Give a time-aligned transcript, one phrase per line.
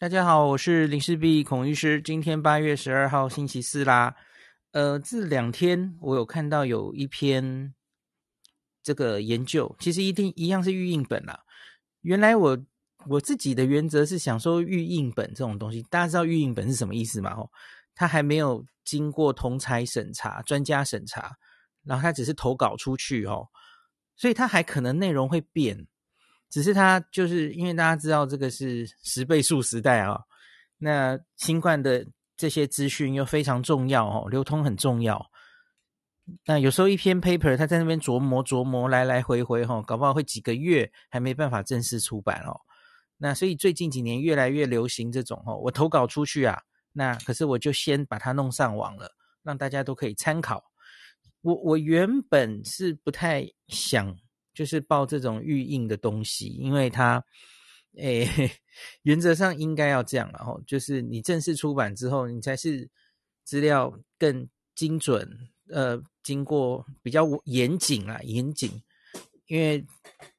[0.00, 2.00] 大家好，我是林氏璧孔医师。
[2.00, 4.16] 今天八月十二号星期四啦。
[4.70, 7.74] 呃，这两天我有看到有一篇
[8.82, 11.40] 这个研究，其实一定一样是预印本啦。
[12.00, 12.58] 原来我
[13.08, 17.34] 我自己的原则是想说预印本这种东西，大家知道预印本是什么意思吗？
[17.34, 17.50] 吼，
[17.94, 21.32] 它还没有经过同侪审查、专家审查，
[21.84, 23.48] 然后它只是投稿出去哦，
[24.16, 25.86] 所以它还可能内容会变。
[26.50, 30.20] 只是它就是因为大家知道这个是十倍速时代啊，
[30.78, 32.04] 那新冠的
[32.36, 35.30] 这些资讯又非常重要哦，流通很重要。
[36.44, 42.60] 那有时候一篇 paper 它在那边琢磨琢磨来来回回哈，搞不好会几个月还没办法正式出版哦。
[43.16, 46.60] 那所以最近几年越来越流行这种哦，我投稿出去啊，
[46.92, 50.64] 那可是我就先把它弄上网了，让大家都可以参考。
[51.42, 54.16] 我我原本是不太想。
[54.52, 57.24] 就是报这种预印的东西，因为它，
[57.96, 58.28] 诶，
[59.02, 62.90] 原则上应该要这样，然后就是你正式出版之后，你才是
[63.44, 68.82] 资料更精准，呃，经过比较严谨啊，严谨，
[69.46, 69.86] 因为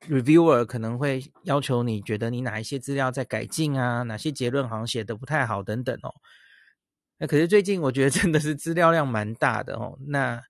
[0.10, 6.14] reviewer 可能会要求你觉得你哪一些资料在改进啊，哪些结论好像写得不太好等等哦。
[7.18, 10.42] 那可是最近我觉得真的是资料量蛮大的哦，那。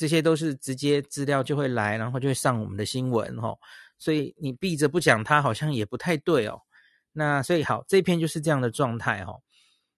[0.00, 3.58] 这些都是直接资料就会来，然后就会上我们的新闻哦，
[3.98, 6.62] 所以你闭着不讲它好像也不太对哦。
[7.12, 9.42] 那所以好，这篇就是这样的状态哦。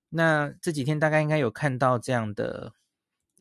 [0.08, 2.72] 那这几天大概应该有看到这样的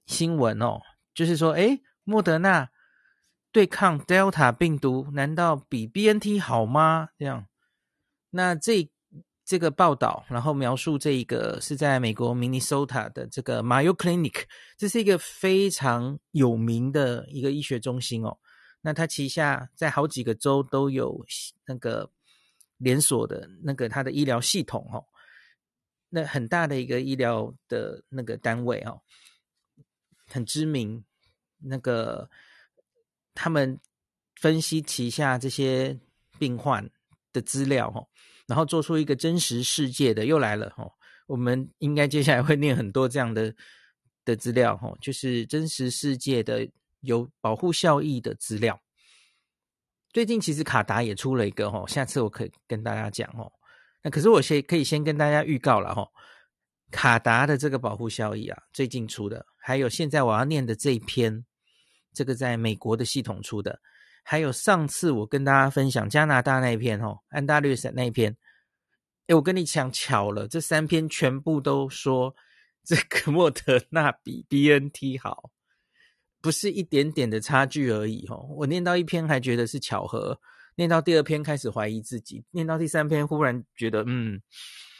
[0.05, 0.81] 新闻哦，
[1.15, 2.69] 就是说，诶，莫德纳
[3.51, 7.09] 对抗 Delta 病毒难道比 BNT 好吗？
[7.17, 7.47] 这样，
[8.29, 8.91] 那这。
[9.43, 14.43] 这个报道，然后描述这一个是在美国明尼苏达的这个 Mayo Clinic，
[14.77, 18.37] 这是一个非常有名的一个医学中心哦。
[18.81, 21.25] 那它旗下在好几个州都有
[21.65, 22.09] 那个
[22.77, 25.05] 连锁的那个它的医疗系统哦，
[26.09, 29.01] 那很大的一个医疗的那个单位哦，
[30.27, 31.03] 很知名。
[31.63, 32.27] 那个
[33.35, 33.79] 他们
[34.35, 35.99] 分析旗下这些
[36.39, 36.89] 病患
[37.31, 38.07] 的资料哦。
[38.51, 40.85] 然后做出一个真实世界的又来了哈，
[41.25, 43.55] 我们应该接下来会念很多这样的
[44.25, 46.69] 的资料哈，就是真实世界的
[46.99, 48.77] 有保护效益的资料。
[50.11, 53.49] 最近其实卡达也出了一个哈，下次我可以跟大家讲哦。
[54.03, 56.05] 那可是我先可以先跟大家预告了哈，
[56.91, 61.45] 卡达的这个保护效益啊，最近出的，还有现在我要念的这一篇，
[62.13, 63.79] 这个在美国的系统出的。
[64.23, 68.35] 还有上次我跟大家分享加拿大那一篇哦，安大略省那一篇，
[69.27, 72.35] 诶，我跟你讲巧了，这三篇全部都说
[72.83, 75.49] 这个莫德纳比 BNT 好，
[76.41, 78.47] 不是一点点的差距而已哦。
[78.51, 80.39] 我念到一篇还觉得是巧合，
[80.75, 84.41] 念到第二篇开始怀疑自己，念到第三篇忽然觉得，嗯，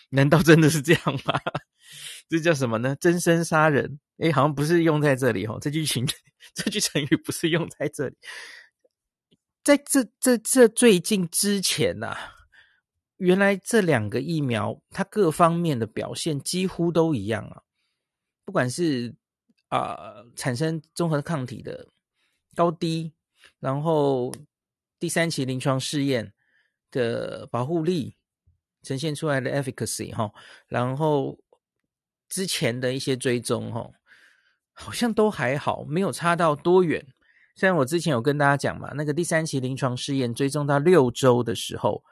[0.10, 1.40] 难道真的是这样吗？
[2.30, 2.96] 这叫什么呢？
[3.00, 4.00] 真身杀人？
[4.20, 6.08] 诶，好像不是用在这里哦，这句情
[6.54, 8.16] 这句成语不是用在这里。
[9.64, 12.34] 在这这这最近之前呐、啊，
[13.18, 17.62] 原来这两个疫苗它各方面的表现几乎都一样啊，
[18.44, 19.16] 不管是
[19.70, 21.88] 啊、产生综合抗体的
[22.56, 23.14] 高低，
[23.60, 24.34] 然后
[25.00, 26.34] 第三期临床试验
[26.90, 28.18] 的保护力
[28.82, 30.34] 呈现出来的 efficacy 哈，
[30.68, 31.40] 然后
[32.28, 33.92] 之前的一些追踪哈，
[34.74, 37.14] 好像都还好，没有差到多远。
[37.56, 42.04] 虽然我之前有跟大家讲嘛，那个第三期临床试验追踪到六周的时候，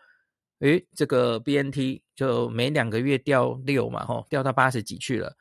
[0.59, 5.35] 诶，这个 BNT 就每两个月掉六嘛，吼，掉到八十几去了。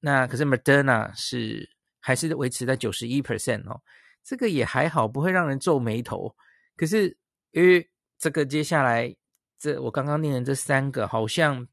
[0.00, 1.68] 那可是 Moderna 是
[2.00, 3.80] 还是维持在九十一 percent 哦，
[4.24, 6.34] 这个也还好，不会让人皱眉头。
[6.76, 7.16] 可是
[7.52, 9.14] 因为这个接下来
[9.58, 11.66] 这我刚刚念的这三个，好像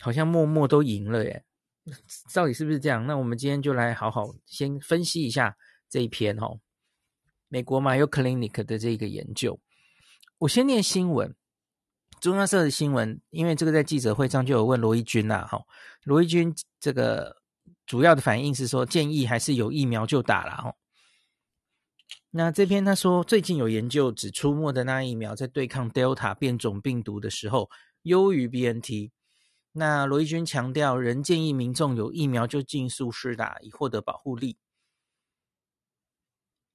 [0.00, 1.44] 好像默默都赢了耶，
[2.34, 3.06] 到底是不是这样？
[3.06, 5.56] 那我们今天就来好好先分析一下
[5.88, 6.60] 这一篇哦。
[7.48, 9.58] 美国 Mayo Clinic 的这个研究，
[10.38, 11.34] 我先念新闻，
[12.20, 15.62] 中央社的新闻，因为这个在记者会上就有问罗一军呐，哈，
[16.04, 17.36] 罗一军这个
[17.86, 20.74] 主要的反应是说，建议还是有疫苗就打了，哈。
[22.30, 27.70] 那这篇他说，最近有研究指出，莫德纳疫苗在对抗 Delta 变种病毒的时候
[28.02, 29.10] 优于 BNT。
[29.72, 34.58] 那罗一军强调，仍建议民众有疫苗就尽速施打，以获得保护力。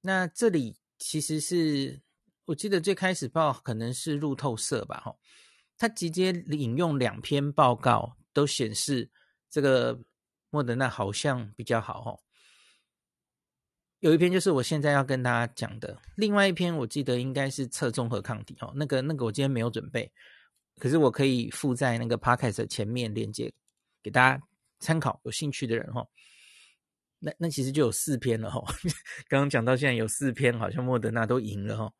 [0.05, 2.01] 那这里其实是
[2.43, 5.15] 我记得最开始报可能是路透社吧，哈，
[5.77, 9.09] 他直接引用两篇报告，都显示
[9.49, 9.97] 这个
[10.49, 12.19] 莫德纳好像比较好，哈。
[13.99, 20.11] 有一篇就是我现在要跟大家讲的，另外一篇我记得应该是测综合抗体，哈，那个那个我今天没有准备，
[20.79, 23.49] 可是我可以附在那个 podcast 前面链接
[24.01, 24.43] 给大家
[24.81, 26.05] 参考，有兴趣的人哈。
[27.25, 28.61] 那那其实就有四篇了哈，
[29.29, 31.93] 刚刚讲到现在有四篇，好像莫德纳都赢了哈。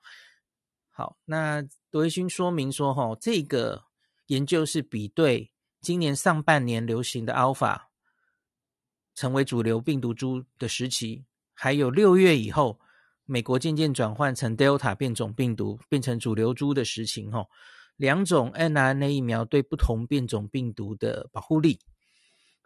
[0.92, 3.86] 好，那罗伊勋说明说哈，这个
[4.26, 5.50] 研究是比对
[5.80, 7.84] 今年上半年流行的 Alpha
[9.16, 11.24] 成为主流病毒株的时期，
[11.54, 12.78] 还有六月以后
[13.24, 17.48] 美国渐渐转换成 Delta 变种病毒变成主流株的实情哈，
[17.96, 21.80] 两种 mRNA 疫苗对不同变种病毒的保护力。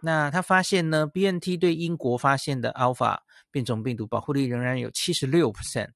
[0.01, 5.89] 那他发现呢，BNT 对英国发现的 Alpha 变种病毒保护力仍然有七十六 percent，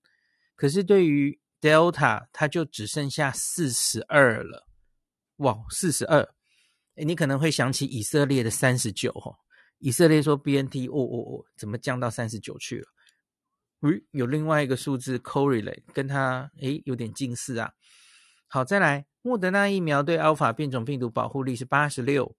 [0.55, 4.65] 可是对于 Delta 它就只剩下四十二了。
[5.37, 6.21] 哇，四十二！
[6.95, 9.35] 诶，你可能会想起以色列的三十九哈，
[9.77, 12.87] 以色列说 BNT 哦哦哦，怎么降到三十九去了？
[13.81, 17.71] 嗯，有另外一个数字 correlate 跟它诶有点近似啊。
[18.47, 22.35] 好，再来，莫德纳疫苗对 Alpha 变种病毒保护力是八十六。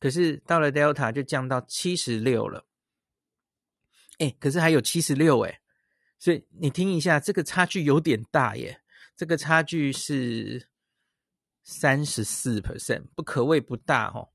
[0.00, 2.64] 可是到了 Delta 就降到七十六了，
[4.18, 5.60] 哎，可是还有七十六哎，
[6.18, 8.80] 所以你听一下，这个差距有点大耶，
[9.14, 10.68] 这个差距是
[11.62, 14.30] 三十四 percent，不可谓不大哦。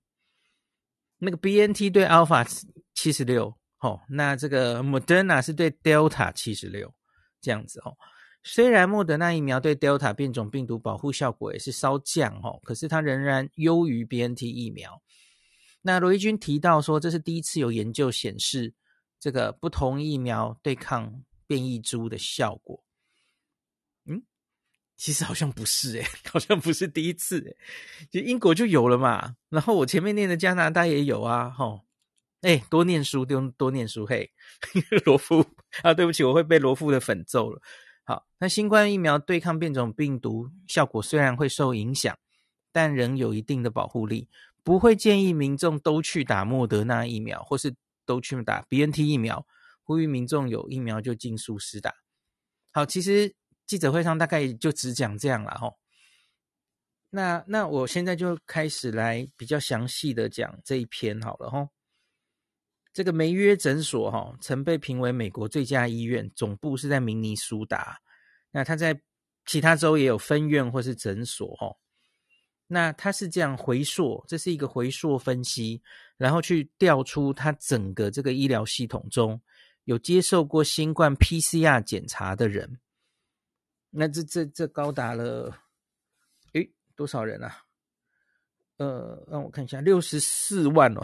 [1.18, 2.48] 那个 BNT 对 Alpha
[2.94, 6.94] 七十六，哦，那这个 Moderna 是对 Delta 七十六，
[7.42, 7.98] 这样子哦。
[8.44, 15.02] 虽然莫德纳疫苗对 Delta 变种病毒保护效果也是稍降哦，可是它仍然优于 BNT 疫苗。
[15.88, 18.74] 那罗一军提到说，这是第一次有研究显示
[19.20, 22.84] 这个不同疫苗对抗变异株的效果。
[24.06, 24.24] 嗯，
[24.98, 27.56] 其实好像不是诶， 好像不是第一次诶，
[28.10, 29.36] 就英国就有了嘛。
[29.50, 31.86] 然后我前面念的加拿大也有啊，吼，
[32.42, 34.32] 哎，多念书，多多念书，嘿，
[35.06, 35.46] 罗夫
[35.84, 37.62] 啊，对不起，我会被罗夫的粉揍了。
[38.06, 42.18] 好，那新冠疫苗对抗变种病毒效果虽然会受影响，
[42.72, 44.28] 但仍有一定的保护力。
[44.66, 49.46] 不会建议民众都去打莫德纳疫苗，或是都去打 BNT 疫苗。
[49.84, 51.94] 呼吁民众有疫苗就尽速施打。
[52.74, 53.36] 好，其实
[53.68, 55.74] 记者会上大概就只讲这样了哈。
[57.12, 61.70] 那那我现在就开始来比较详细的讲这一篇好了哈。
[62.92, 68.00] 这个梅约诊所哈曾被评为美国最佳医院，总部是在明尼苏达。
[68.50, 69.00] 那他在
[69.46, 71.76] 其他州也有分院或是诊所哈。
[72.68, 75.82] 那他是这样回溯，这是一个回溯分析，
[76.18, 79.40] 然后去调出他整个这个医疗系统中
[79.84, 82.80] 有接受过新冠 PCR 检查的人。
[83.92, 85.56] 那这这这高达了，
[86.54, 87.64] 诶，多少人啊？
[88.78, 91.02] 呃，让我看一下，六十四万哦，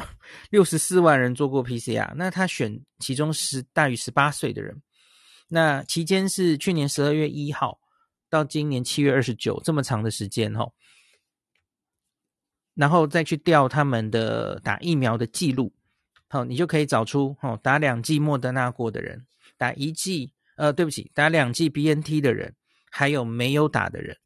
[0.49, 2.13] 六十四万人做过 PCR。
[2.15, 4.81] 那他选其中十大于十八岁的人，
[5.47, 7.79] 那期间是去年十二月一号
[8.29, 10.73] 到今年七月二十九，这么长的时间哦。
[12.73, 15.73] 然后再去调他们的打疫苗的记录，
[16.29, 19.25] 好，你就可以找出哦，打两剂莫德纳过的人，
[19.57, 22.55] 打一剂，呃，对不起，打两剂 BNT 的人，
[22.89, 24.17] 还有没有打的人，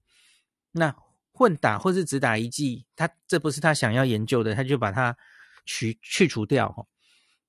[0.72, 0.96] 那
[1.32, 5.18] 混打或是只打一剂，他这不是他想要研究的，他就把它
[5.66, 6.86] 去去除掉，哈，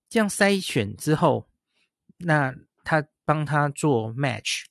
[0.09, 1.47] 这样筛选之后，
[2.17, 2.55] 那
[2.85, 4.65] 他帮他做 match，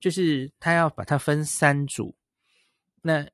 [0.00, 2.16] 就是他要把它分三组，
[3.00, 3.24] 那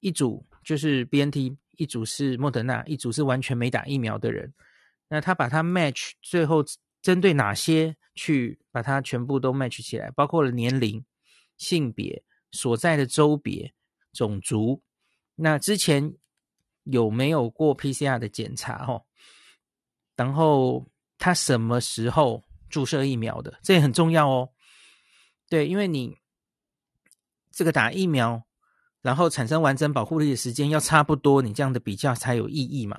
[0.00, 1.58] 一组就是 BNT。
[1.76, 4.52] 一组是莫德纳，一组是完全没打疫苗的人。
[5.08, 6.64] 那他把它 match，最后
[7.00, 11.04] 针对哪些去把它全部都 match 起来，包括了年龄、
[11.56, 13.72] 性别、所在的州别、
[14.12, 14.82] 种族。
[15.34, 16.14] 那之前
[16.84, 18.86] 有没有过 PCR 的检查？
[18.86, 19.02] 哈，
[20.16, 20.86] 然后
[21.18, 23.58] 他什么时候注射疫苗的？
[23.62, 24.50] 这也很重要哦。
[25.48, 26.18] 对，因为你
[27.50, 28.44] 这个打疫苗。
[29.02, 32.98] 然后产生完整保护力的时间要差不多，你这样的比较才有意义嘛？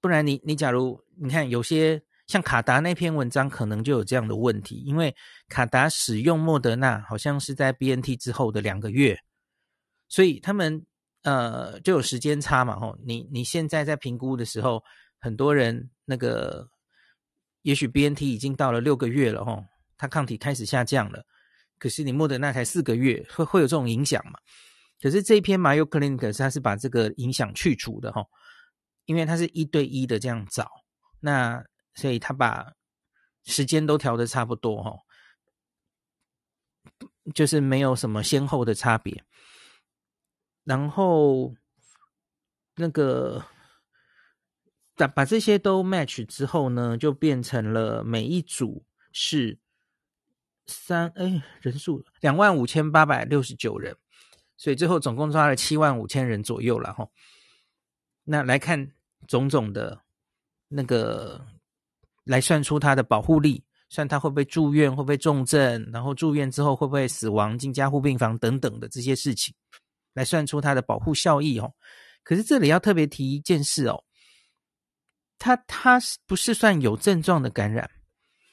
[0.00, 5.14] 不然你你假如你看有些像卡达那篇文章，可能就有这样的问题，因为
[5.48, 9.18] 卡达使用莫德纳好像是在 BNT 之后的两个月，
[10.08, 10.84] 所以他们
[11.22, 12.78] 呃就有时间差嘛。
[12.78, 14.82] 吼，你你现在在评估的时候，
[15.18, 16.68] 很多人那个
[17.62, 19.64] 也许 BNT 已经到了六个月了，吼，
[19.98, 21.24] 它抗体开始下降了，
[21.78, 24.38] 可是你莫德纳才四个月，会会有这种影响嘛？
[25.02, 28.24] 可是这一篇 Mayo Clinic 它是把这个影响去除的哈，
[29.04, 30.70] 因为它是一对一的这样找，
[31.18, 32.74] 那所以他把
[33.42, 34.92] 时间都调的差不多哈，
[37.34, 39.24] 就是没有什么先后的差别。
[40.62, 41.52] 然后
[42.76, 43.44] 那个
[44.94, 49.58] 把把这些都 match 之后呢，就变成了每一组是
[50.64, 53.96] 三哎人数两万五千八百六十九人。
[54.56, 57.08] 所以最后总共抓了七万五千人左右了哈。
[58.24, 58.92] 那来看
[59.26, 60.00] 种种的
[60.68, 61.44] 那个，
[62.24, 69.54] 来算出他的保护力，算他会不会住院，会不会重症，然后住院之后会不会死亡，进加护病房等等的这些事情，
[70.14, 71.74] 来算出它的保护效益哦。
[72.22, 74.04] 可是这里要特别提一件事哦，
[75.38, 77.90] 他他不是算有症状的感染，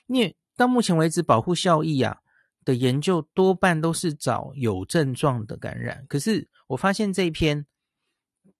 [0.07, 2.17] 因为到目前为止保护效益啊
[2.65, 7.65] 的研究多半都是找有症状的感染，可是我发现这一篇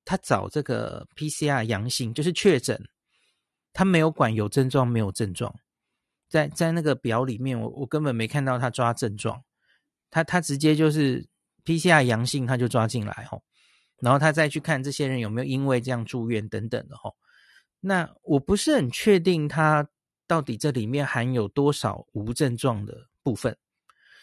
[0.05, 2.81] 他找这个 PCR 阳性就是确诊，
[3.73, 5.53] 他没有管有症状没有症状，
[6.29, 9.43] 在在那个表里面我我根本没看到他抓症状，
[10.09, 11.27] 他他直接就是
[11.65, 13.43] PCR 阳性他就抓进来吼。
[14.01, 17.13] 然后他再去看这些人有没有因为这样住院等等的吼，
[17.81, 19.85] 那我不是很确定他
[20.25, 23.57] 到底这里面含有多少无症状的部分，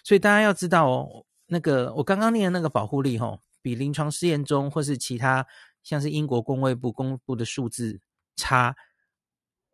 [0.06, 5.44] 所以大家要知道哦，那个我刚刚念的那个保护力吼，比临床试验中或是其他
[5.82, 8.00] 像是英国公卫部公布的数字
[8.36, 8.76] 差，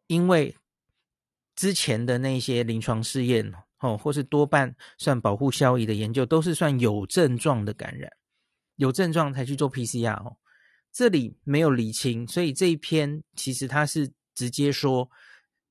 [0.06, 0.56] 因为
[1.54, 8.10] 之前的那些临床试验哦，或是多半算保护效益的研究都是算有症状的感染。
[8.76, 10.38] 有症状才去做 PCR 哦，
[10.90, 15.10] 这里没有厘清，所以这一篇其实它是直接说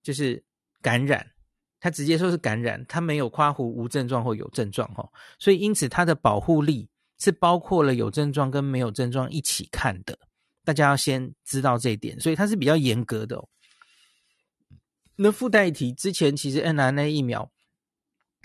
[0.03, 0.43] 就是
[0.83, 1.31] 感染，
[1.81, 6.87] 它直接说是感染，它没有夸胡无症状或有症状哦，所以因此它的保护力
[7.19, 10.17] 是包括了有症状跟没有症状一起看的，
[10.63, 13.49] 大家要先知道这一点，所以它是比较严格的哦。
[15.17, 17.51] 那附带一提，之前其实 mRNA 疫苗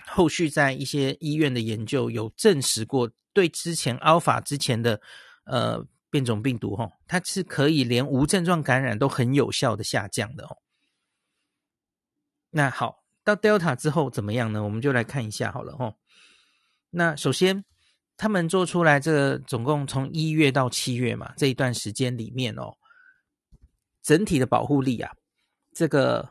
[0.06, 3.08] 后续在一些医院的研究有证实过。
[3.32, 4.98] 对之前 Alpha 之前的
[5.44, 10.56] 呃变种病毒哈，它是可以连无症状感染都很有效的下降的哦。
[12.48, 14.62] 那好，到 Delta 之后怎么样呢？
[14.62, 15.92] 我们就来看一下好了哈。
[16.90, 17.64] 那首先，
[18.16, 22.72] 他们做出来这总共从一月到七月嘛，这一段时间里面哦，
[24.00, 25.12] 整体的保护力啊，
[25.72, 26.30] 这个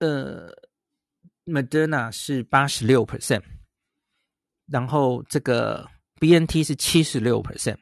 [0.00, 0.52] 呃
[1.46, 3.44] ，Moderna 是八十六 percent。
[4.66, 7.76] 然后这个 BNT 是七十六 percent，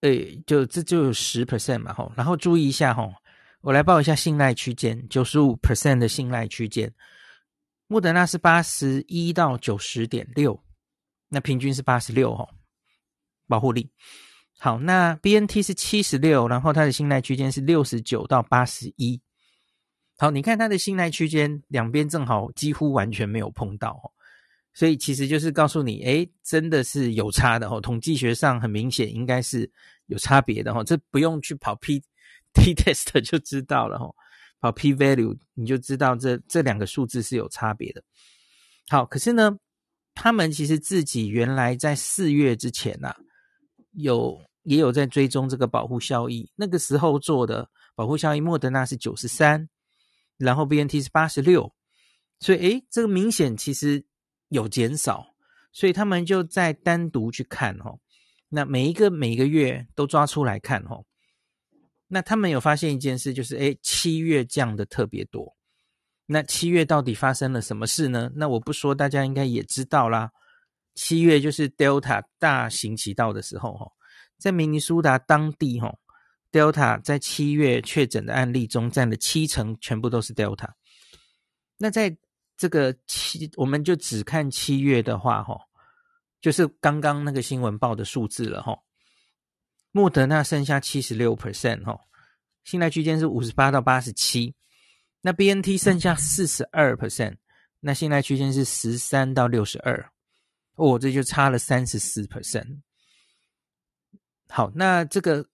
[0.00, 2.10] 哎，就这就十 percent 嘛吼。
[2.16, 3.12] 然后注意一下吼，
[3.64, 6.92] 我来报一下信赖区间，九十五 percent 的信赖区间。
[7.86, 10.62] 莫德纳是八十一到九十点六，
[11.30, 12.46] 那平均是八十六吼，
[13.48, 13.90] 保护力。
[14.58, 19.18] 好，那 BNT 是七十六，然后它的信赖区间是六十九到八十一。
[20.18, 24.12] 好，你看它的信赖区间两边正好几乎完全没有碰到。
[24.74, 27.80] 所以其实就是告诉你，诶，真的是有差的哦。
[27.80, 29.72] 统计学上很明显，应该是
[30.04, 30.84] 有差别的哦。
[30.84, 32.02] 这不用去跑 P
[32.54, 34.14] T test 就知道了哦。
[34.60, 38.02] 跑 P value 你就知道这这两个数字是有差别的。
[38.88, 39.58] 好，可是呢，
[40.14, 43.16] 他们其实自己原来在四月之前呐、啊，
[43.92, 46.50] 有也有在追踪这个保护效益。
[46.56, 49.68] 那个时候做的保护效益，莫德纳是九十三，
[50.38, 51.74] 然后 B N T 是八十六。
[52.40, 54.06] 所以诶，这个明显其实。
[54.50, 55.34] 有减少，
[55.72, 57.98] 所以他们就在单独去看哦。
[58.50, 61.04] 那每一个每个月都抓出来看哦。
[62.14, 65.52] 那他们有发现一件事，就是诶，七月降的特别多。
[66.26, 68.30] 那七月到底发生了什么事呢？
[68.36, 70.30] 那我不说，大家应该也知道啦。
[70.94, 73.90] 七月就是 Delta 大行其道的时候哈，
[74.38, 75.92] 在明尼苏达当地哈
[76.52, 80.68] ，Delta 在七月确诊的案例中占了七成，全部都是 Delta。
[81.76, 82.16] 那在
[82.56, 85.58] 这个七，我们就只看七月的话，哈，
[86.40, 88.78] 就是刚刚那个新闻报的数字了，哈。
[89.96, 91.96] 莫德纳剩下七十六 percent，哈，
[92.64, 94.52] 信赖区间是五十八到八十七。
[95.20, 97.36] 那 BNT 剩下四十二 percent，
[97.78, 100.10] 那信赖区间是十三到六十二。
[100.74, 102.80] 哦，这就差了三十四 percent。
[104.48, 105.46] 好，那这个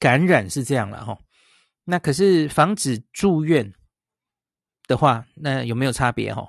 [0.00, 1.16] 感染是这样了，哈。
[1.84, 3.72] 那可是防止住院。
[4.86, 6.34] 的话，那有没有差别？
[6.34, 6.46] 哈，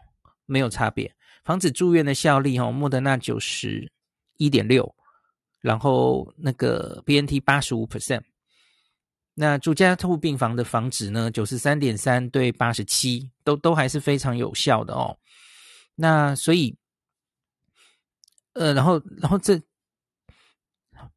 [0.48, 1.16] 没有差别。
[1.44, 3.90] 防止住院的效力，哈，莫德纳九十
[4.38, 4.96] 一点六，
[5.66, 8.22] 然后那个 BNT 八十五 percent。
[9.34, 15.18] 那住加护病房的防止呢，九十三点三对八十七，都都还是非常有效的哦。
[15.96, 16.78] 那所以，
[18.54, 19.60] 呃，然后然后这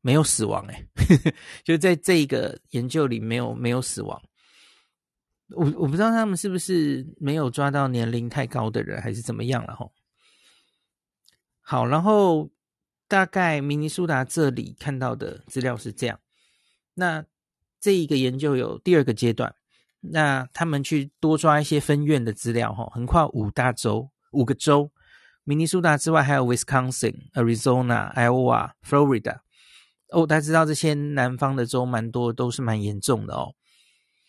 [0.00, 0.82] 没有死亡哎，
[1.62, 4.20] 就在这个研究里没有没有死亡。
[5.50, 9.92] 我我不知道他们是不是没有抓到年龄太高的人，还是怎么样了吼。
[11.60, 12.50] 好，然后
[13.08, 16.20] 大概明尼苏达这里看到的资料是这样。
[16.94, 17.24] 那
[17.80, 19.54] 这一个研究有第二个阶段，
[20.00, 24.92] 那他们去多抓一些分院的资料哈，横跨五大洲五个州，
[25.44, 29.40] 明尼苏达之外，还有 Wisconsin、Arizona、Iowa、Florida。
[30.10, 33.54] 哦，大家知道这些南方的州蛮多，都是蛮严重的哦。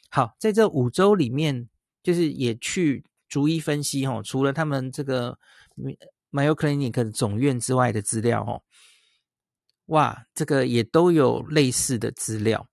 [0.09, 1.69] 好，在这五州里面，
[2.03, 4.21] 就是也去逐一分析哦。
[4.23, 5.37] 除了他们这个
[6.31, 8.61] Mayo Clinic 总院之外的资料哦，
[9.89, 12.65] 哇，这个也都有类似的资料。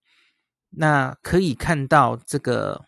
[0.70, 2.84] 那可以看到，这个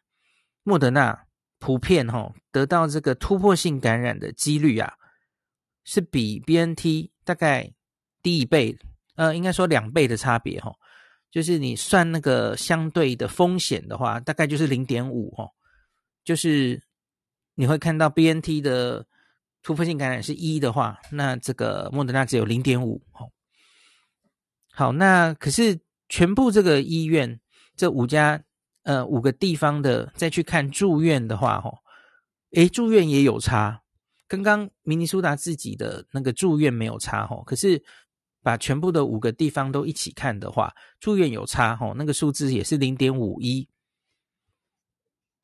[0.62, 1.26] 莫德纳
[1.58, 4.92] 普遍哈得到这个突破性感染的几率啊，
[5.84, 7.72] 是比 BNT 大概
[8.22, 8.78] 低一倍。
[9.16, 10.72] 呃，应该说两倍的差别哈，
[11.30, 15.48] 就是你算那个相对的风险的话，大概就是零点五哈，
[16.22, 16.80] 就是
[17.54, 19.06] 你会看到 BNT 的
[19.62, 23.26] 突破性感染是一的话，那这个莫德纳只有零点五哈。
[24.78, 27.40] 好，那可是全部这个医院
[27.74, 28.40] 这五家
[28.84, 31.72] 呃五个地方的再去看住院的话哈，
[32.52, 33.82] 诶，住院也有差，
[34.28, 37.82] 刚刚明尼苏达自己的那个住院没有差哈，可是。
[38.40, 43.68] 把全部的五个地方都一起看的话，住院有差吼，那个数字也是零点五一。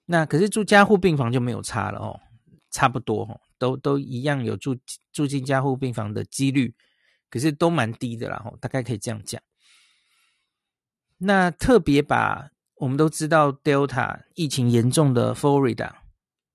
[0.07, 2.21] 那可是住加护病房就没有差了哦，
[2.71, 4.77] 差不多哦，都都一样有住
[5.13, 6.73] 住进加护病房的几率，
[7.35, 9.43] 可是都蛮低的啦吼，大概可以这样讲。
[11.19, 15.93] 那特别把我们都知道 Delta 疫情严重的 Florida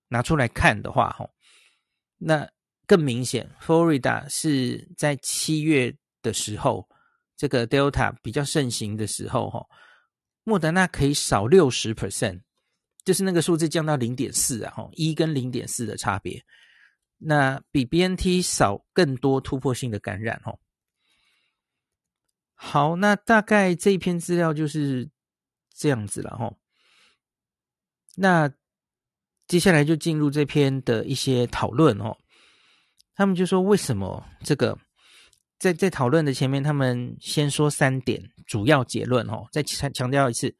[0.08, 1.30] 拿出来看的话吼，
[2.18, 2.50] 那
[2.88, 5.94] 更明显，Florida 是在七月。
[6.22, 6.86] 的时候，
[7.38, 9.66] 这个 Delta 比较盛行的时候，哈，
[10.44, 12.42] 莫德纳可以少六十 percent，
[13.06, 16.44] 就是那个数字降到零点四啊，哈，一跟零点四的差别，
[17.18, 20.54] 那比 BNT 少更多突破性的感染，哈。
[22.62, 25.10] 好，那大概这一篇资料就是
[25.74, 26.54] 这样子了，哈。
[28.18, 28.52] 那
[29.48, 32.18] 接下来就进入这篇的一些讨论，哦，
[33.16, 34.78] 他们就说为什么这个。
[35.58, 40.56] 在在讨论的前面，他们先说三点主要结论哦，再强强调一次，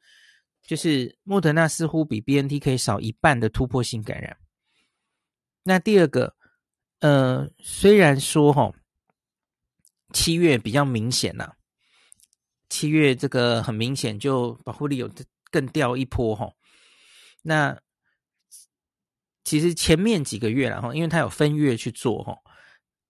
[0.62, 4.36] 就是莫德纳似乎比 BNT 可以少一半的突破性感染。
[5.62, 6.36] 那第二个，
[6.98, 8.70] 呃，虽然说哈，
[10.12, 11.50] 七月比较明显呐，
[12.70, 15.10] 七月这个很明显就保护力有
[15.50, 16.50] 更掉一波哈。
[17.42, 17.78] 那
[19.44, 22.34] 其实前面几个月然后，因为它有分月去做哈。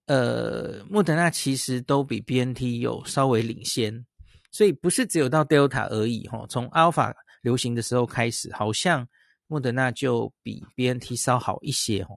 [0.07, 4.05] 呃，莫德纳其实都比 BNT 有稍微领先，
[4.51, 6.45] 所以不是只有到 Delta 而已哈。
[6.49, 9.07] 从 Alpha 流行的时候开始，好像
[9.47, 12.17] 莫德纳就比 BNT 稍好一些哈。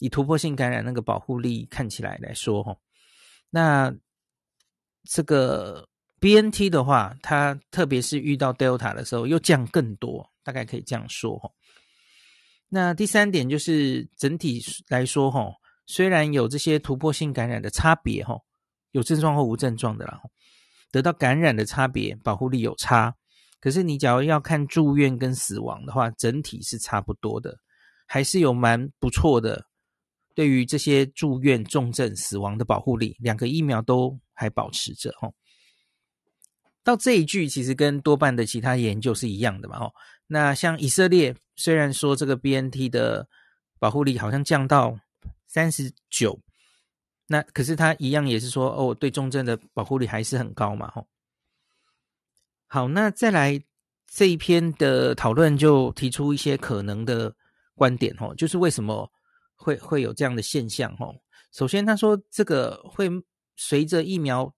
[0.00, 2.76] 以突破性感染那个保护力看起来来说哈，
[3.50, 3.94] 那
[5.04, 5.88] 这个
[6.20, 11.50] BNT 的话，它特别是遇到 Delta 的时候又降更多，大概可以这样说哈。
[12.68, 15.50] 那第三点就是整体来说哈。
[15.90, 18.38] 虽然有这些突破性感染的差别，哈，
[18.90, 20.20] 有症状或无症状的啦，
[20.92, 23.14] 得到感染的差别，保护力有差。
[23.58, 27.56] 可是你假如要看住院跟死亡的话，整体是差不多的，
[28.06, 29.64] 还是有蛮不错的。
[30.34, 35.32] 对于这些住院、重症、死亡的保护力，两个疫苗都还保持着，哈。
[36.82, 39.92] 到这一句其实跟多半的其他研究是一样的嘛，哦。
[40.26, 43.28] 那像以色列，虽然说这个 BNT 的
[43.78, 44.98] 保护力好像降到。
[45.50, 46.38] 三十九，
[47.26, 51.08] 那可是他一样也是说哦，对重症的保护力还是很高嘛，吼。
[52.66, 53.58] 好，那再来
[54.06, 57.34] 这一篇的讨论就提出一些可能的
[57.74, 59.10] 观点，吼，就是为什么
[59.56, 61.14] 会会有这样的现象，吼。
[61.50, 63.08] 首先他说这个会
[63.56, 64.54] 随着疫苗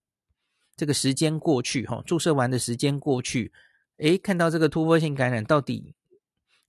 [0.81, 3.53] 这个时间过去，哈，注射完的时间过去，
[3.99, 5.95] 诶，看到这个突破性感染到底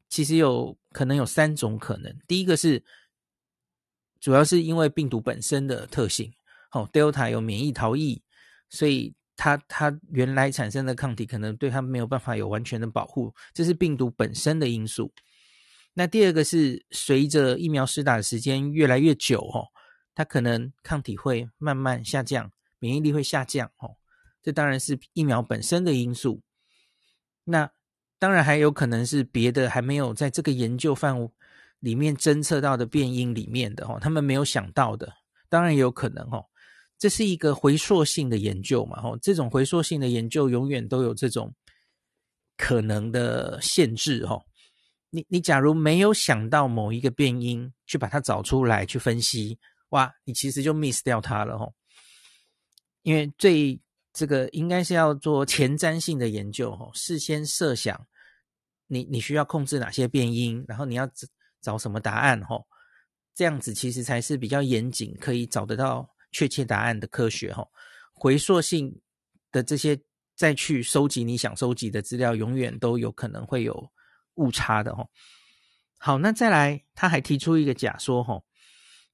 [0.10, 2.84] 其实有可能有三种可能，第一个是。
[4.20, 6.32] 主要是因为病毒本身的特性，
[6.74, 8.22] 哦，Delta 有免疫逃逸，
[8.70, 15.12] 所以它它原来产生的抗体可能对它没有办法有完全的保护，这是病毒本身的因素。
[15.96, 19.66] 那第二个是随着疫苗施打的时间越来越久，哦，
[20.14, 23.98] 它可能抗体会慢慢下降，免疫力会下降，哦，
[24.42, 26.42] 这当然是疫苗本身的因素。
[27.44, 27.72] 那
[28.20, 31.30] 当然还有可能是别的还没有在这个研究范围。
[31.80, 35.12] 里面侦测到的变因里面的哈，他们没有想到的，
[35.50, 36.40] 当然也有可能哈，
[37.00, 41.52] 这是一个回溯性的研究嘛哈，这种回溯性的研究永远都有这种
[42.56, 44.40] 可能的限制哈。
[45.10, 49.58] 你你假如没有想到某一个变因去把它找出来去分析，
[49.90, 51.68] 哇，你其实就 miss 掉它了哈。
[53.02, 53.82] 因为最
[54.14, 58.08] 这个应该是要做前瞻性的研究哈，事先设想
[58.88, 61.10] 你你需要控制哪些变因，然后你要。
[61.64, 62.44] 找什么答案？
[62.44, 62.66] 吼，
[63.36, 67.64] 这样子其实才是比较严谨，可以找得到确切答案的科学哈。
[68.16, 69.00] 回溯性
[69.52, 70.02] 的这些
[70.36, 73.92] 再去收集你想收集的资料，永远都有可能会有
[74.38, 75.06] 误差的哈。
[76.00, 78.42] 好，那再来，他还提出一个假说哈，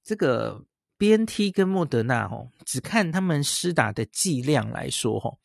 [0.01, 0.63] 这个
[0.97, 5.37] BNT 跟莫德纳哦，只看他们施打的剂量来说哈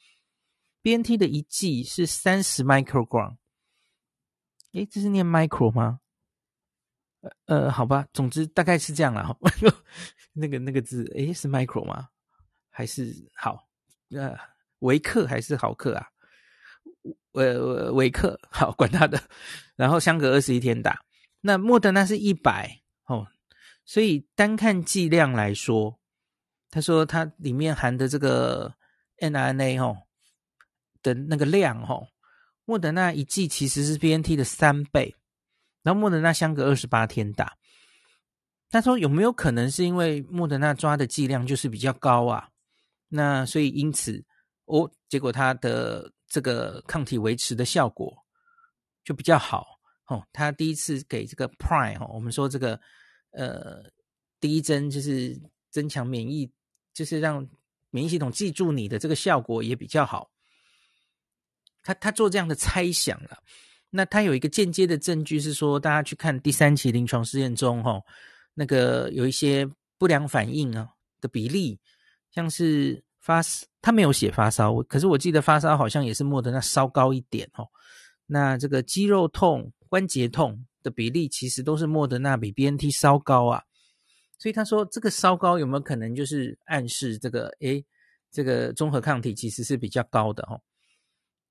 [0.82, 3.36] ，BNT 的一剂是三十 microgram，
[4.72, 6.00] 诶，这是念 micro 吗？
[7.46, 9.36] 呃，好吧，总之大概是这样了哈。
[10.34, 12.08] 那个那个字，诶，是 micro 吗？
[12.68, 13.68] 还是好？
[14.10, 14.36] 呃，
[14.80, 16.08] 微克还是毫克啊？
[17.32, 19.22] 呃，微克，好，管他的。
[19.76, 21.04] 然后相隔二十一天打。
[21.40, 22.81] 那莫德纳是一百，
[23.84, 25.98] 所以单看剂量来说，
[26.70, 28.74] 他说它里面含的这个
[29.18, 29.96] mRNA 哦
[31.02, 32.08] 的那个量哦，
[32.64, 35.16] 莫德纳一剂其实是 BNT 的三倍。
[35.82, 37.56] 然后莫德纳相隔二十八天打，
[38.70, 42.48] 他说有没有可能是因为莫德纳抓的剂量就是比较高啊？
[43.08, 44.24] 那所以因此
[44.66, 48.16] 哦，结果他的这个抗体维持的效果
[49.02, 49.66] 就比较好
[50.06, 50.24] 哦。
[50.32, 52.80] 他第一次给这个 Prime 哦，我们说这个
[53.32, 53.82] 呃
[54.40, 55.40] 第一针就是
[55.70, 56.50] 增强免疫，
[56.94, 57.46] 就是让
[57.90, 60.30] 免疫系统记住你的这个效果也比较好。
[61.82, 63.42] 他他做这样的猜想了。
[63.94, 68.00] 那他有一个间接的证据是说，大家去看第三期临床试验中，哈，
[68.54, 69.68] 那个有一些
[69.98, 70.88] 不良反应啊
[71.20, 71.78] 的比例，
[72.30, 73.42] 像是发，
[73.82, 77.68] 他没有写发烧，可是我记得发烧好像也是莫德纳稍高一点哦。
[78.24, 83.62] 那这个肌肉痛、关节痛的比例，其实都是莫德纳比 BNT 稍高啊。
[84.38, 87.84] 所以他说，这个稍高有没有可能就是暗示这个，诶，
[88.30, 90.60] 这个中和抗体其实是比较高的哈。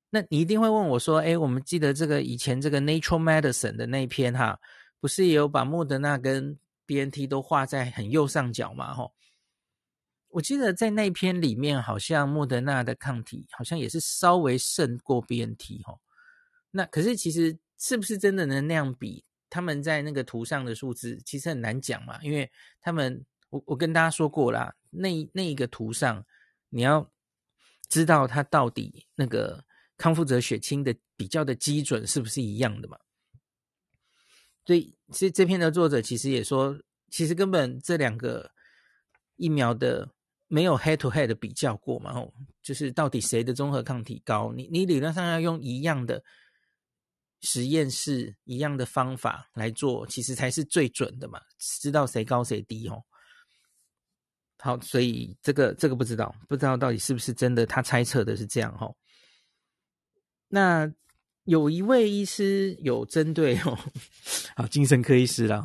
[0.10, 4.60] 那你一定会问我说：“诶，我们记得这个以前这个 Nature Medicine 的那一篇哈，
[5.00, 8.94] 不是也有把莫德纳跟 BNT 都画在很右上角嘛？
[8.94, 9.10] 哈，
[10.28, 15.98] 我记得在那篇里面，好像莫德纳的抗体好像也是稍微胜过 BNT 哈。
[16.72, 19.26] 那可是其实是不是真的能那样比？
[19.50, 26.26] 他们在那个图上的数字其实很难讲嘛，因为他们我我跟大家说过啦，那那一个图上
[26.70, 27.12] 你要
[27.90, 29.66] 知道它到底那个。
[29.98, 32.98] 康复者血清的比较的基准是不是一样的嘛？
[34.66, 36.76] 所以，其实这篇的作者其实也说，
[37.12, 38.50] 其实根本这两个
[39.36, 40.10] 疫苗的
[40.48, 44.52] 没有 head to head 的比较过嘛，吼，就是到底谁的综合抗体高？
[44.52, 46.24] 你你理论上要用一样的
[47.42, 53.04] 实验室、一样的方法来做，其实才是最准的嘛，知道谁高谁低，吼。
[54.60, 58.96] 好，所以这个这个不知道，不知道到底是不是真的，他猜测的是这样，吼。
[60.48, 60.92] 那
[61.46, 63.76] 有一位医师有针对哦，
[64.56, 65.64] 好，精神科医师啦，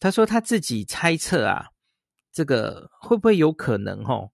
[0.00, 1.68] 他说他自己猜测啊，
[2.32, 4.32] 这个会不会有可能哦，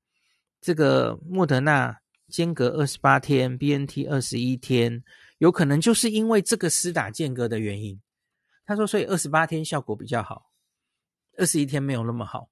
[0.62, 5.04] 这个莫德纳间隔二十八天，BNT 二十一天，
[5.40, 7.98] 有可能就是因为这个施打间隔的原因。
[8.66, 10.53] 他说，所以二十八天效果比较好，
[11.38, 12.50] 二十一天没有那么好，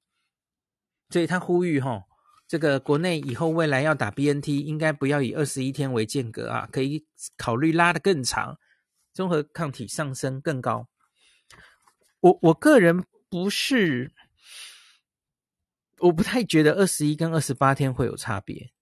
[1.11, 2.03] 所以他呼吁哈。
[2.47, 8.59] 这个国内以后未来要打 BNT，应该不要以二十一天为间隔啊，可以考虑拉得更长，
[9.13, 10.89] 综合抗体上升更高。
[12.21, 14.11] 我我个人不是，
[15.99, 18.73] 我不太觉得二十一跟二十八天会有差别。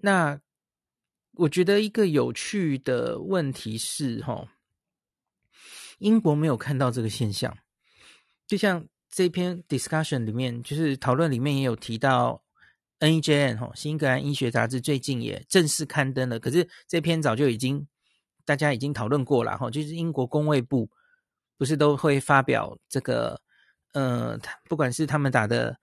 [0.00, 0.40] 那
[1.34, 4.48] 我觉得一个有趣的问题是，哈，
[5.98, 7.56] 英国没有看到这个现象，
[8.46, 8.86] 就像。
[9.14, 12.42] 这篇 discussion 里面，就是讨论里面也有提到
[13.00, 16.40] NEJM 哈，新英格兰医学杂志最近也正式刊登了。
[16.40, 17.86] 可是这篇早就已经
[18.46, 20.88] 大家已经讨论过了哈，就是英国工卫部
[21.58, 23.38] 不是都会发表这个
[23.92, 25.76] 呃，不管是他们打的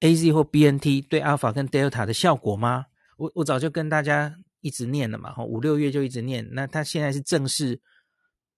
[0.00, 2.86] AZ 或 BNT 对 Alpha 跟 Delta 的效果吗？
[3.18, 6.48] 我我早就跟大家一直念了嘛，哈，五六月就一直念。
[6.52, 7.78] 那他现在是正式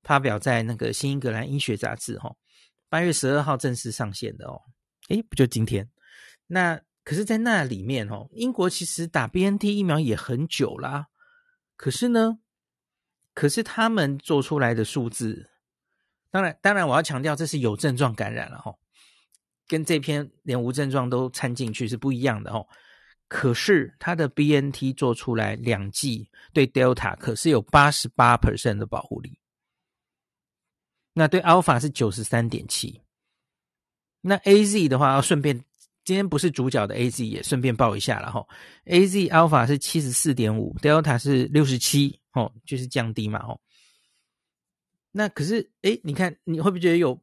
[0.05, 2.33] 发表在那个新英格兰医学杂志哈。
[2.89, 4.61] 八月十二号正式上线的哦，
[5.09, 5.91] 诶，不就今天？
[6.47, 11.07] 那可是，在那里面哦，英国其实打 BNT 疫苗也很久啦。
[11.77, 12.39] 可是呢，
[13.35, 15.51] 可是他们做出来的数字，
[16.31, 18.73] 当然，当然，我要强调这是有症状感染了哈，
[19.67, 22.67] 跟这篇连无症状都掺进去是不一样的哦。
[23.29, 29.39] 可是他的 BNT 做出来两剂对 Delta 可是有八十八 percent 的保护力。
[31.13, 33.01] 那对 Alpha 是九十三点七，
[34.21, 35.57] 那 AZ 的话要顺便，
[36.05, 38.45] 今天不是主角的 AZ 也顺便报一下了哈。
[38.87, 43.61] AZ Alpha 是七十四点五，Delta 是六十七，哦，就是降低嘛，哦。
[45.13, 47.23] 那可是，诶，你看你会不会觉得有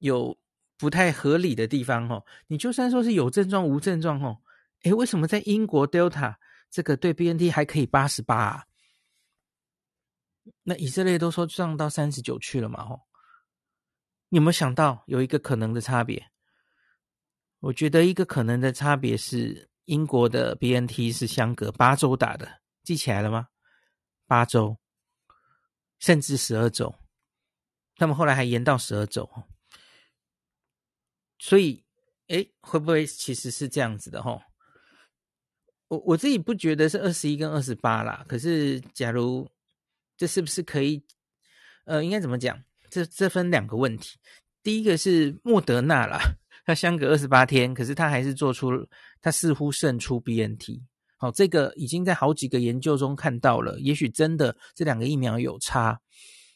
[0.00, 0.36] 有
[0.76, 2.22] 不太合理的地方哦。
[2.48, 4.36] 你就算说是有症状无症状哦，
[4.84, 6.36] 诶，为什么在英国 Delta
[6.70, 8.64] 这个对 BNT 还可以八十八啊？
[10.62, 12.84] 那以色列都说降到三十九去了嘛？
[12.84, 13.00] 吼，
[14.28, 16.30] 你有没有想到有一个可能的差别？
[17.60, 23.48] 我觉得一个可能的差别是，英国的 BNT 是相隔八周打的，记起来了吗？
[24.26, 24.78] 八周，
[25.98, 26.94] 甚至十二周，
[27.96, 29.30] 他们后来还延到十二周。
[31.38, 31.86] 所以，
[32.26, 34.22] 诶，会不会其实是这样子的？
[34.22, 34.42] 吼，
[35.88, 38.24] 我我自己不觉得是二十一跟二十八啦。
[38.28, 39.48] 可是，假如
[40.16, 41.02] 这是不是可以？
[41.84, 42.58] 呃，应该怎么讲？
[42.90, 44.18] 这这分两个问题。
[44.62, 46.18] 第一个是莫德纳啦，
[46.64, 48.70] 它相隔二十八天，可是它还是做出，
[49.20, 50.80] 它似乎胜出 BNT。
[51.18, 56.00] 好，这个已经在好几个研究中看到了，也许真的这两个疫苗有差。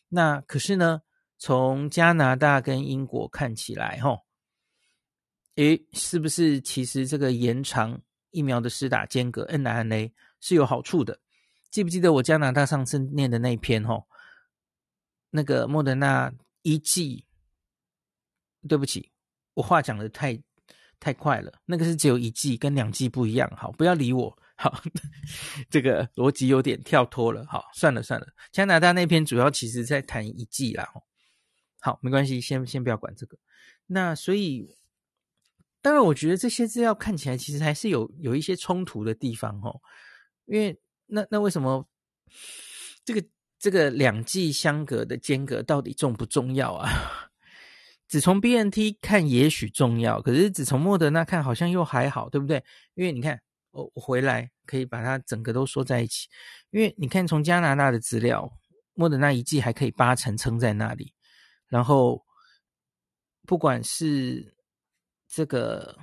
[0.09, 1.03] 那可是呢，
[1.39, 4.21] 从加拿大跟英国看起来，吼，
[5.57, 11.21] 诶，是不是其实这个延长疫苗的施打间隔 n r n a 是有好处的？
[11.71, 14.07] 记不记得我加拿大上次念的那一篇吼？
[15.31, 17.27] 那个莫德纳一剂，
[18.67, 19.13] 对不起，
[19.53, 20.43] 我话讲得太
[20.99, 21.53] 太快了。
[21.67, 23.51] 那个是只有一剂，跟两剂不一样。
[23.57, 24.39] 好，不要理我。
[24.57, 24.83] 好，
[25.71, 27.45] 这个逻辑有点跳脱了。
[27.47, 28.27] 好，算了算了。
[28.51, 30.89] 加拿大那篇主要其实在谈一剂啦。
[31.81, 33.39] 好，没关系，先先不要管这个。
[33.87, 34.75] 那所以，
[35.89, 39.81] 当然，我觉得这些资料看起来其实还是有有一些冲突的地方哦，
[40.45, 40.79] 因为。
[41.11, 41.89] 那那为什么
[43.03, 43.25] 这个
[43.59, 47.31] 这个两剂相隔的间隔到底重不重要啊？
[48.07, 52.63] 只从 BNT 看也许重要，可是只从莫德纳看好像又还好，对不对？
[52.93, 56.29] 因为你看，我我回来可以把它整个都说在一起。
[56.73, 58.47] 因为你看从加拿大的资料，
[58.93, 61.15] 莫德纳一剂还可以八成撑在那里，
[61.69, 62.23] 然后
[63.47, 64.55] 不管是
[65.29, 65.97] 这个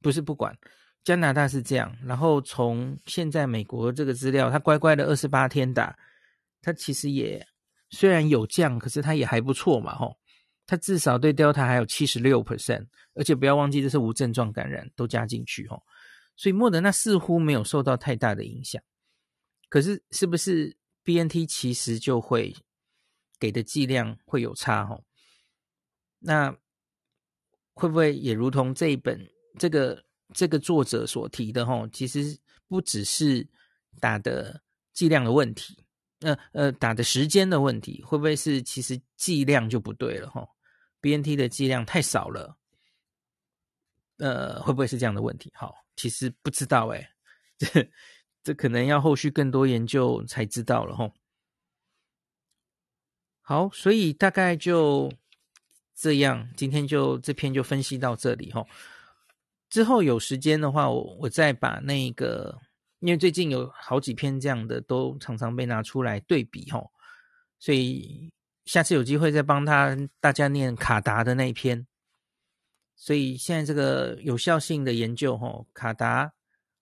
[0.00, 0.56] 不是不管。
[1.04, 5.98] 加拿大是这样，然后从现在美国这个资料，他乖乖的二十八天打，
[6.60, 7.44] 他其实也
[7.90, 10.16] 虽然有降，可是他也还不错嘛，吼，
[10.64, 15.82] 他至少对 Delta 还有七十六 percent，而且不要忘记这是无症状感染都加进去，吼，
[16.36, 18.80] 所以莫德纳似乎没有受到太大的影响，
[19.68, 22.54] 可是是不是 BNT 其实就会
[23.40, 25.04] 给的剂量会有差，吼，
[26.20, 26.56] 那
[27.74, 30.02] 会不会也如同这一本这个？
[30.34, 33.46] 这个作者所提的齁，其实不只是
[34.00, 34.62] 打的
[34.94, 35.84] 剂量的问题，
[36.20, 40.48] 呃呃，打的时间的问题，会不会是其实剂量就不对了齁
[41.02, 42.56] ？BNT 的剂量太少了，
[44.16, 45.52] 呃，会不会是这样的问题？
[45.54, 47.06] 好，其实不知道诶，
[47.58, 47.90] 这
[48.42, 51.12] 这可能要后续更多研究才知道了齁。
[53.42, 55.12] 好，所以大概就
[55.94, 58.66] 这样，今天就这篇就分析到这里齁。
[59.68, 62.58] 之后有时间的话，我我再把那个，
[63.00, 66.90] 因为最近有好几篇这样的，都常常被拿出来对比吼，
[67.58, 68.32] 所以
[68.64, 71.86] 下次有机会再帮他大家念卡达的那一篇。
[72.94, 76.32] 所以现在这个有效性的研究吼，卡达，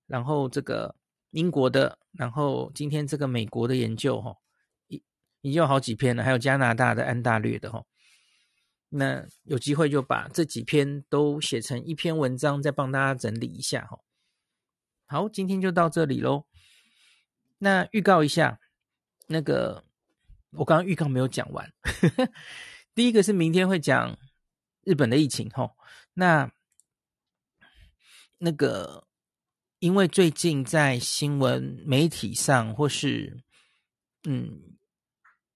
[0.07, 0.95] 然后这个
[1.31, 4.37] 英国的，然后今天这个美国的研究吼，
[4.89, 4.97] 已
[5.43, 7.87] 已经有好几篇了，还有加拿大的安大略的吼。
[8.91, 14.01] 那有机会就把这几篇都写成一篇文章，再帮大家整理一下哈。
[15.07, 16.47] 好，今天就到这里喽。
[17.59, 18.59] 那预告一下，
[19.29, 19.85] 那个
[20.51, 21.73] 我刚刚预告没有讲完。
[22.95, 24.19] 第一个是明天会讲
[24.83, 25.73] 日本的疫情哈。
[26.15, 26.51] 那
[28.39, 29.07] 那个
[29.79, 33.41] 因为最近在新闻媒体上，或是
[34.25, 34.77] 嗯，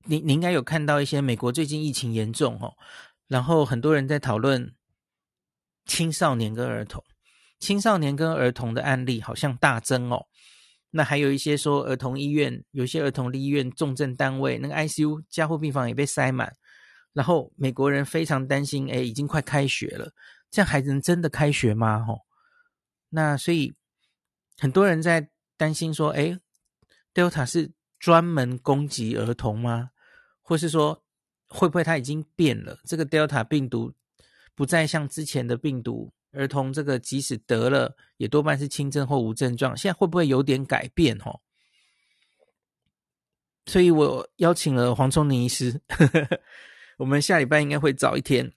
[0.04, 2.74] 你你应该有看到一些美国最近疫情严重哈。
[3.28, 4.74] 然后很多人在讨论
[5.86, 7.02] 青少年跟儿童，
[7.58, 10.26] 青少年跟儿童的案例好像大增哦。
[10.90, 16.54] 那还有一些说儿童医院，有些儿童医院重症单位那个 ICU 加护病房也被塞满。
[17.12, 20.12] 然后美国人非常担心，哎，已经快开学了，
[20.50, 22.04] 这样孩子能真的开学吗？
[22.04, 22.20] 吼，
[23.10, 23.74] 那所以
[24.58, 26.38] 很多人在担心说，哎
[27.14, 29.90] ，Delta 是专门攻击儿童吗？
[30.42, 31.03] 或是说？
[31.54, 32.76] 会不会它已经变了？
[32.84, 33.92] 这个 Delta 病毒
[34.56, 39.76] 不再像之前的病毒，儿童这个即使得了，也多半是轻症或无症状。
[39.76, 41.16] 现在会不会有点改变？
[41.24, 41.38] 哦，
[43.66, 45.80] 所以我邀请了黄聪宁医师，
[46.98, 48.52] 我们下礼拜应该会早一天，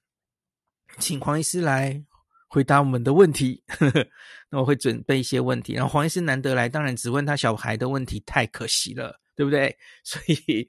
[0.97, 2.03] 请黄医师来
[2.47, 3.63] 回答我们的问题。
[4.49, 9.77] 那我会准备一些问题，然后黄医师难得来，当然只问他小孩的问题，太可惜了，对不对？
[10.03, 10.67] 所以。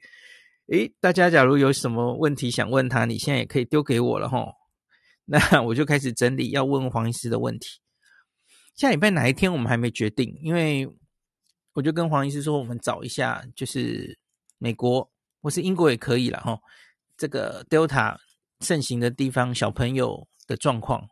[0.68, 4.52] 诶，大家假如有什么问题想问他，你现在也可以丢给我了齁。
[5.24, 7.80] 那我就开始整理要问黄医师的问题。
[8.74, 10.88] 下礼拜哪一天我们还没决定，因为
[11.72, 14.18] 我就跟黄医师说，我们找一下，就是
[14.58, 15.10] 美国
[15.42, 16.58] 或是英国也可以了哈。
[17.16, 18.16] 这个 Delta
[18.60, 21.08] 盛行的地方，小朋友的状况，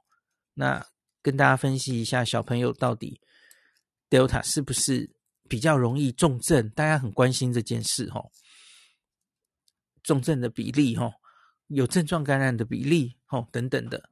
[0.54, 0.86] 那
[1.22, 3.20] 跟大家分析一下，小朋友到底
[4.10, 5.10] Delta 是不是
[5.48, 6.70] 比较容易重症？
[6.70, 8.24] 大家很关心这件事哈，
[10.06, 11.12] 重症的比例哈。
[11.66, 14.08] 有症状感染的比例，哦，等等的，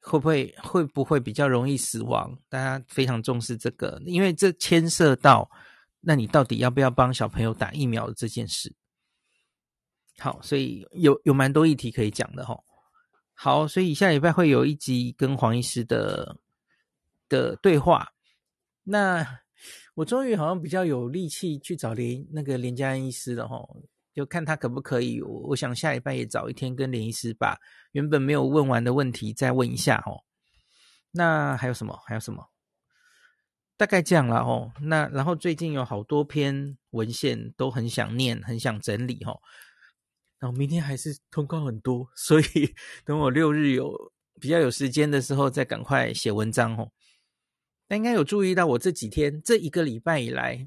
[0.00, 2.36] 会不会会不会比较容易死亡？
[2.48, 5.48] 大家非常重视这个，因为这牵涉到，
[6.00, 8.74] 那你到底要不要帮小朋友打疫苗这件事？
[10.18, 12.58] 好，所以有有蛮多议题可以讲的哈。
[13.32, 16.36] 好，所以下礼拜会有一集跟黄医师的
[17.28, 18.12] 的对话。
[18.82, 19.40] 那
[19.94, 23.56] 我终于好像比较有力气去找连那个连家安医师了哈。
[24.16, 27.54] 就看他可不可以，我我想下礼拜也找一天跟连医师把
[27.92, 30.24] 原本没有问完的问题再问一下哦。
[31.10, 32.00] 那还有什么？
[32.06, 32.48] 还有什么？
[33.76, 34.72] 大概这样了哦。
[34.80, 39.38] 那然后最近有好多篇文献都很想念，很想整理哦。
[40.38, 42.74] 然后明天还是通告很多，所以
[43.04, 43.94] 等我六日有
[44.40, 46.90] 比较有时间的时候再赶快写文章哦。
[47.88, 50.66] 那应该有注意到我这几天这一个礼拜以来。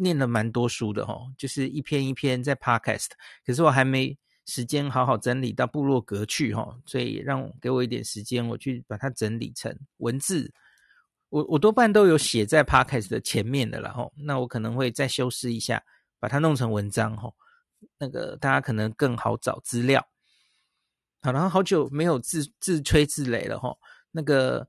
[0.00, 3.08] 念了蛮多书的齁，就是一篇一篇在 Podcast，
[3.44, 10.52] 可是我还没时间好好整理到部落格去齁，所以让给我一点时间，我去把它整理成文字。
[11.28, 15.84] 我我多半都有写在 Podcast 的前面的了齁，那我可能会再修饰一下，
[16.18, 17.32] 把它弄成文章齁，
[17.98, 20.04] 那个大家可能更好找资料。
[21.22, 23.76] 好，然后好久没有自自吹自擂了齁，
[24.10, 24.66] 那个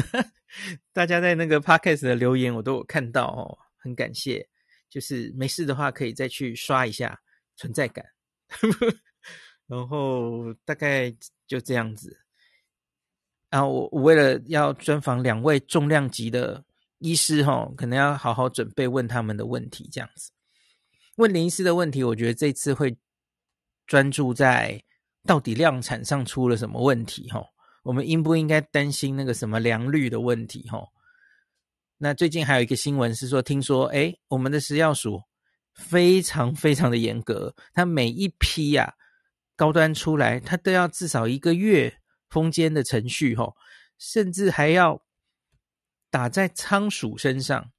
[0.94, 3.58] 大家在那个 Podcast 的留言我都有看到哦。
[3.86, 4.44] 很感谢，
[4.90, 7.16] 就是没事的话可以再去刷一下
[7.54, 8.04] 存在感，
[9.68, 11.14] 然后大概
[11.46, 12.18] 就这样子。
[13.48, 16.64] 然后我我为了要专访两位重量级的
[16.98, 20.32] 医师哈，可能要好好准备问他们的问题，这样子。
[21.14, 22.98] 问林医师的问题，我觉得这次会
[23.86, 24.82] 专注在
[25.22, 27.42] 到底量产上出了什么问题哈，
[27.84, 30.84] 我们应不应该担心那个什么良率的问题哈？
[31.98, 35.22] 那最近还有一个新闻是说，听说哎，我们的食药署
[35.72, 38.94] 非常非常的严格，它每一批呀、啊、
[39.56, 43.56] 高端出来，它都要至少一个月封监的程序吼，
[43.98, 45.02] 甚至还要
[46.10, 47.72] 打在仓鼠身上，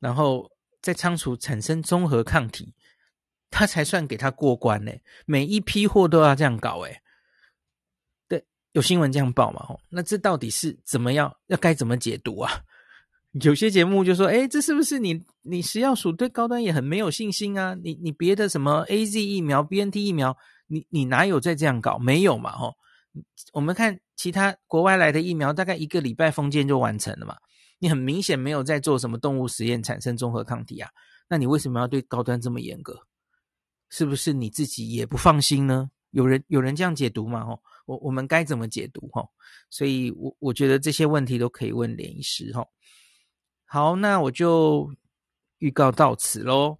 [0.00, 2.74] 然后在仓鼠产生综合抗体，
[3.50, 4.92] 它才算给它过关呢。
[5.26, 7.02] 每一批货都要这样搞哎，
[8.26, 9.76] 对，有新闻这样报嘛？
[9.90, 11.36] 那这到底是怎么样？
[11.48, 12.62] 要该怎么解读啊？
[13.42, 17.74] 有些节目就说：“哎，这是不是你你食药署对高端也很没有信心啊？
[17.74, 20.36] 你你别的什么 AZ 疫苗、BNT 疫苗，
[20.68, 21.98] 你你哪有在这样搞？
[21.98, 22.52] 没有嘛？
[22.52, 22.76] 吼，
[23.52, 27.36] 我们看其他国外来的疫苗，大概一个礼拜封建就完成了嘛。
[27.80, 30.88] 你很明显没有在做什么动物实验产生综合抗体啊？
[31.28, 32.96] 那你为什么要对高端这么严格？
[33.90, 35.90] 是不是你自己也不放心呢？
[36.12, 37.44] 有人有人这样解读嘛？
[37.44, 39.08] 吼，我我们该怎么解读？
[39.12, 39.28] 吼，
[39.70, 42.52] 所以我我觉得这些问题都可以问连医师。
[42.54, 42.68] 吼。”
[43.74, 44.94] 好，那我就
[45.58, 46.78] 预告到此喽。